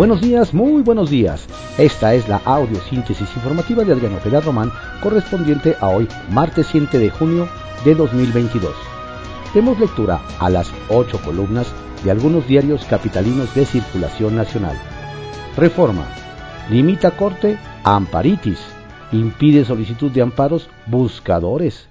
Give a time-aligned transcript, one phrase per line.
[0.00, 1.46] Buenos días, muy buenos días.
[1.76, 7.10] Esta es la audiosíntesis informativa de Adriano Ojeda Román, correspondiente a hoy, martes 7 de
[7.10, 7.46] junio
[7.84, 8.74] de 2022.
[9.52, 11.70] Demos lectura a las ocho columnas
[12.02, 14.74] de algunos diarios capitalinos de circulación nacional.
[15.54, 16.06] Reforma.
[16.70, 18.58] Limita corte amparitis.
[19.12, 21.90] Impide solicitud de amparos buscadores.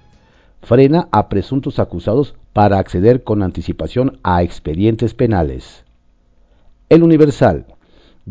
[0.63, 5.83] Frena a presuntos acusados para acceder con anticipación a expedientes penales.
[6.89, 7.67] El Universal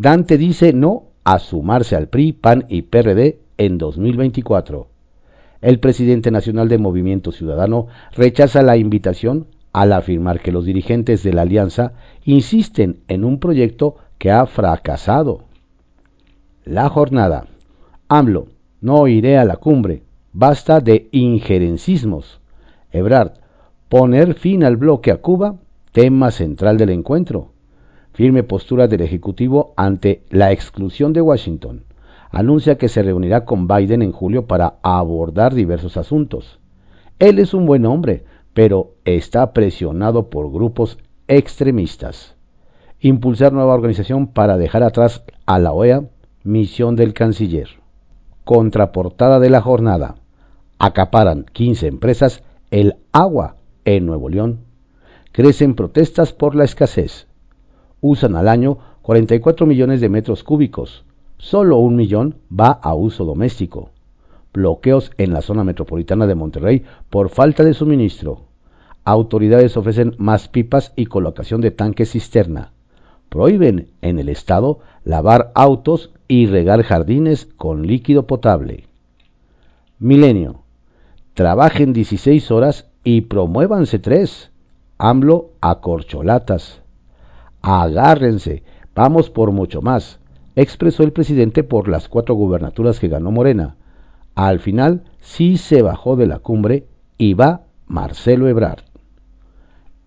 [0.01, 4.87] Dante dice no a sumarse al PRI, PAN y PRD en 2024.
[5.61, 11.33] El presidente nacional de Movimiento Ciudadano rechaza la invitación al afirmar que los dirigentes de
[11.33, 11.95] la alianza
[12.25, 15.47] insisten en un proyecto que ha fracasado.
[16.65, 17.49] La jornada.
[18.07, 18.47] AMLO,
[18.81, 20.05] no iré a la cumbre.
[20.33, 22.41] Basta de injerencismos.
[22.93, 23.33] Ebrard,
[23.89, 25.57] poner fin al bloque a Cuba,
[25.91, 27.51] tema central del encuentro
[28.13, 31.85] firme postura del Ejecutivo ante la exclusión de Washington.
[32.31, 36.59] Anuncia que se reunirá con Biden en julio para abordar diversos asuntos.
[37.19, 42.35] Él es un buen hombre, pero está presionado por grupos extremistas.
[43.01, 46.09] Impulsar nueva organización para dejar atrás a la OEA,
[46.43, 47.69] misión del canciller.
[48.45, 50.17] Contraportada de la jornada.
[50.79, 54.65] Acaparan 15 empresas el agua en Nuevo León.
[55.33, 57.28] Crecen protestas por la escasez
[58.01, 61.05] usan al año 44 millones de metros cúbicos.
[61.39, 63.91] Solo un millón va a uso doméstico.
[64.53, 68.43] Bloqueos en la zona metropolitana de Monterrey por falta de suministro.
[69.05, 72.73] Autoridades ofrecen más pipas y colocación de tanques cisterna.
[73.29, 78.85] Prohíben en el estado lavar autos y regar jardines con líquido potable.
[79.99, 80.63] Milenio.
[81.35, 84.51] Trabajen 16 horas y promuévanse tres.
[84.99, 86.83] AMLO a corcholatas.
[87.63, 88.63] Agárrense,
[88.95, 90.21] vamos por mucho más,
[90.55, 93.77] expresó el presidente por las cuatro gubernaturas que ganó Morena.
[94.35, 98.85] Al final sí se bajó de la cumbre y va Marcelo Ebrard.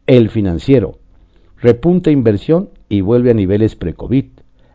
[0.07, 0.99] El financiero.
[1.57, 4.25] Repunta inversión y vuelve a niveles pre-COVID.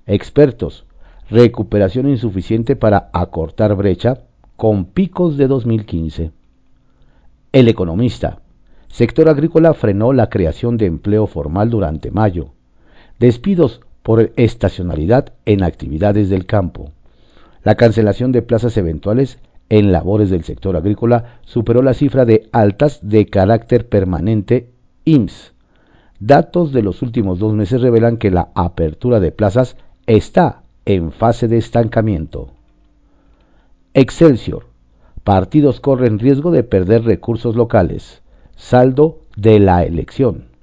[0.07, 0.87] Expertos.
[1.29, 4.23] Recuperación insuficiente para acortar brecha
[4.57, 6.31] con picos de 2015.
[7.53, 8.41] El economista.
[8.89, 12.53] Sector agrícola frenó la creación de empleo formal durante mayo
[13.19, 16.93] despidos por estacionalidad en actividades del campo.
[17.63, 19.39] La cancelación de plazas eventuales
[19.69, 24.71] en labores del sector agrícola superó la cifra de altas de carácter permanente
[25.05, 25.53] IMSS.
[26.21, 29.77] Datos de los últimos dos meses revelan que la apertura de plazas
[30.07, 32.51] está en fase de estancamiento.
[33.93, 34.67] Excelsior.
[35.25, 38.23] Partidos corren riesgo de perder recursos locales.
[38.55, 40.56] Saldo de la elección.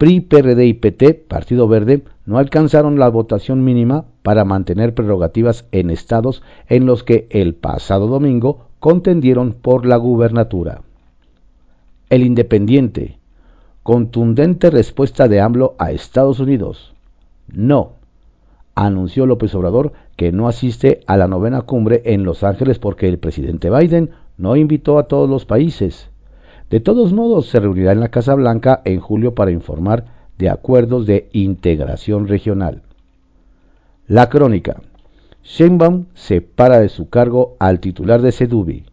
[0.00, 5.90] PRI, PRD y PT, Partido Verde, no alcanzaron la votación mínima para mantener prerrogativas en
[5.90, 10.80] estados en los que el pasado domingo contendieron por la gubernatura.
[12.08, 13.18] El Independiente.
[13.82, 16.94] Contundente respuesta de AMLO a Estados Unidos.
[17.52, 17.96] No.
[18.74, 23.18] Anunció López Obrador que no asiste a la novena cumbre en Los Ángeles porque el
[23.18, 26.09] presidente Biden no invitó a todos los países.
[26.70, 30.04] De todos modos, se reunirá en la Casa Blanca en julio para informar
[30.38, 32.82] de acuerdos de integración regional.
[34.06, 34.80] La crónica.
[35.42, 38.84] Sheinbaum separa de su cargo al titular de Sedubi.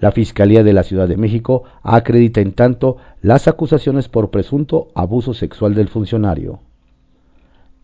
[0.00, 5.32] La Fiscalía de la Ciudad de México acredita en tanto las acusaciones por presunto abuso
[5.32, 6.60] sexual del funcionario.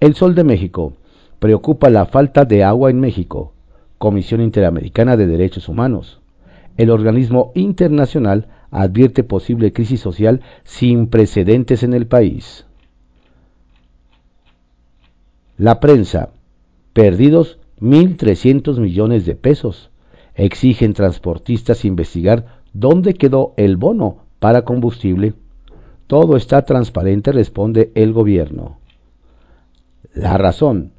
[0.00, 0.92] El Sol de México.
[1.38, 3.54] Preocupa la falta de agua en México.
[3.96, 6.20] Comisión Interamericana de Derechos Humanos.
[6.76, 12.66] El organismo internacional advierte posible crisis social sin precedentes en el país.
[15.56, 16.30] La prensa.
[16.92, 19.90] Perdidos 1.300 millones de pesos.
[20.34, 25.34] Exigen transportistas investigar dónde quedó el bono para combustible.
[26.06, 28.78] Todo está transparente, responde el gobierno.
[30.14, 30.92] La razón.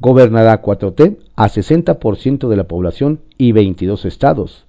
[0.00, 4.66] Gobernará 4T a 60% de la población y 22 estados.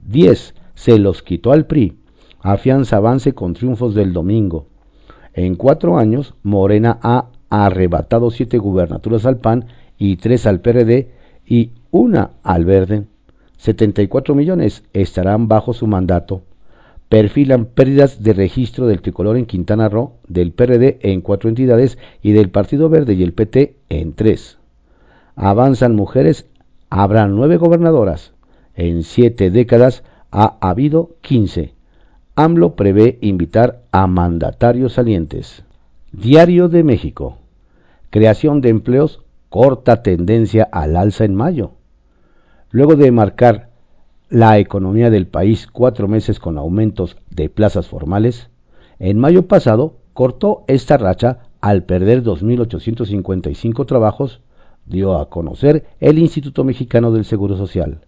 [0.00, 1.96] 10 se los quitó al PRI.
[2.40, 4.66] Afianza avance con triunfos del domingo.
[5.34, 9.66] En cuatro años, Morena ha arrebatado siete gubernaturas al PAN
[9.98, 11.10] y tres al PRD
[11.44, 13.04] y una al Verde.
[13.56, 16.42] 74 millones estarán bajo su mandato.
[17.08, 22.32] Perfilan pérdidas de registro del tricolor en Quintana Roo, del PRD en cuatro entidades y
[22.32, 24.58] del Partido Verde y el PT en tres.
[25.36, 26.46] Avanzan mujeres,
[26.90, 28.32] habrá nueve gobernadoras.
[28.74, 31.74] En siete décadas ha habido 15.
[32.34, 35.64] AMLO prevé invitar a mandatarios salientes.
[36.12, 37.38] Diario de México.
[38.10, 41.72] Creación de empleos corta tendencia al alza en mayo.
[42.70, 43.70] Luego de marcar
[44.28, 48.50] la economía del país cuatro meses con aumentos de plazas formales,
[48.98, 54.40] en mayo pasado cortó esta racha al perder 2.855 trabajos,
[54.84, 58.00] dio a conocer el Instituto Mexicano del Seguro Social.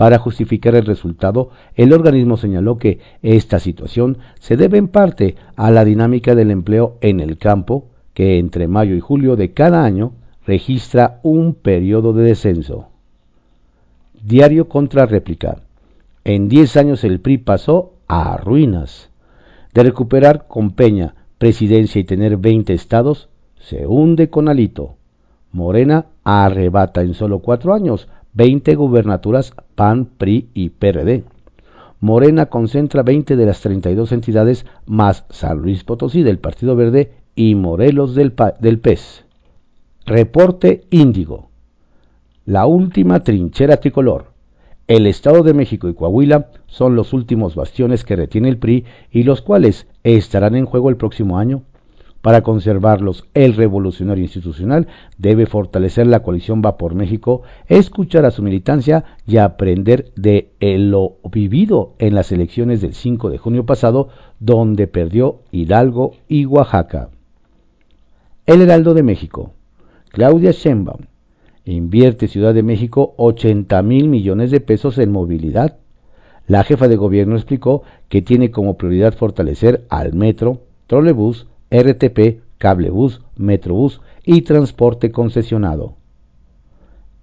[0.00, 5.70] Para justificar el resultado, el organismo señaló que esta situación se debe en parte a
[5.70, 10.14] la dinámica del empleo en el campo, que entre mayo y julio de cada año
[10.46, 12.86] registra un periodo de descenso.
[14.24, 15.58] Diario contra réplica.
[16.24, 19.10] En 10 años el PRI pasó a ruinas.
[19.74, 24.94] De recuperar con Peña presidencia y tener 20 estados, se hunde con Alito.
[25.52, 31.24] Morena arrebata en solo cuatro años 20 gubernaturas PAN, PRI y PRD.
[32.00, 37.54] Morena concentra 20 de las 32 entidades más San Luis Potosí del Partido Verde y
[37.54, 39.24] Morelos del, del PES.
[40.06, 41.50] Reporte Índigo.
[42.46, 44.26] La última trinchera tricolor.
[44.88, 49.22] El Estado de México y Coahuila son los últimos bastiones que retiene el PRI y
[49.22, 51.62] los cuales estarán en juego el próximo año.
[52.22, 58.42] Para conservarlos, el revolucionario institucional debe fortalecer la coalición Va por México, escuchar a su
[58.42, 64.08] militancia y aprender de lo vivido en las elecciones del 5 de junio pasado,
[64.38, 67.08] donde perdió Hidalgo y Oaxaca.
[68.44, 69.52] El Heraldo de México.
[70.10, 71.02] Claudia Sheinbaum
[71.64, 75.78] invierte Ciudad de México 80 mil millones de pesos en movilidad.
[76.46, 83.22] La jefa de gobierno explicó que tiene como prioridad fortalecer al metro, trolebús, RTP, Cablebús,
[83.36, 85.94] Metrobús y transporte concesionado.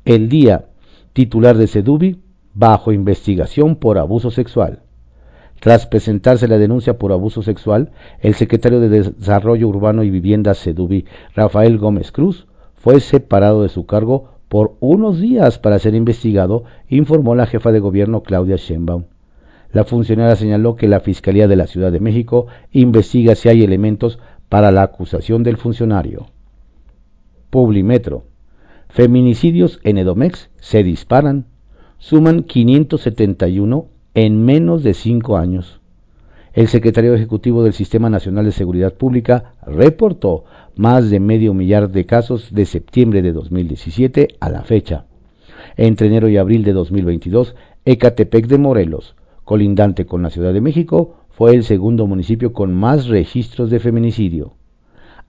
[0.06, 0.66] El día,
[1.14, 2.22] titular de Sedubi,
[2.54, 4.80] bajo investigación por abuso sexual.
[5.60, 7.92] Tras presentarse la denuncia por abuso sexual,
[8.22, 11.06] el secretario de Desarrollo Urbano y Vivienda Sedubi,
[11.36, 17.36] Rafael Gómez Cruz, fue separado de su cargo por unos días para ser investigado, informó
[17.36, 19.04] la jefa de gobierno Claudia Sheinbaum.
[19.74, 24.20] La funcionaria señaló que la Fiscalía de la Ciudad de México investiga si hay elementos
[24.50, 26.28] para la acusación del funcionario.
[27.50, 28.26] Publimetro.
[28.90, 31.46] Feminicidios en Edomex se disparan.
[31.98, 35.80] Suman 571 en menos de cinco años.
[36.54, 40.46] El secretario ejecutivo del Sistema Nacional de Seguridad Pública reportó
[40.76, 45.06] más de medio millar de casos de septiembre de 2017 a la fecha.
[45.76, 47.56] Entre enero y abril de 2022,
[47.86, 49.16] Ecatepec de Morelos,
[49.48, 54.56] colindante con la Ciudad de México, fue el segundo municipio con más registros de feminicidio.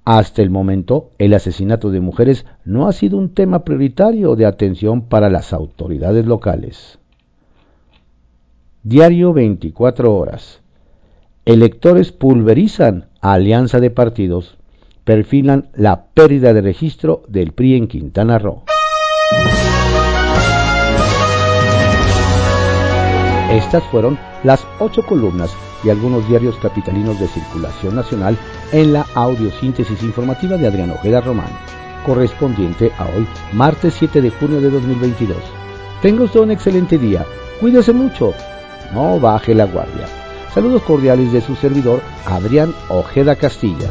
[0.05, 5.03] Hasta el momento, el asesinato de mujeres no ha sido un tema prioritario de atención
[5.03, 6.99] para las autoridades locales.
[8.83, 10.63] Diario 24 horas.
[11.45, 14.59] Electores pulverizan a alianza de partidos,
[15.05, 18.65] perfilan la pérdida de registro del PRI en Quintana Roo.
[23.51, 28.37] Estas fueron las ocho columnas y algunos diarios capitalinos de circulación nacional
[28.73, 31.49] en la audiosíntesis informativa de Adrián Ojeda Román,
[32.05, 35.39] correspondiente a hoy, martes 7 de junio de 2022.
[36.03, 37.25] Tenga usted un excelente día,
[37.59, 38.35] cuídese mucho,
[38.93, 40.07] no baje la guardia.
[40.53, 43.89] Saludos cordiales de su servidor, Adrián Ojeda Castilla.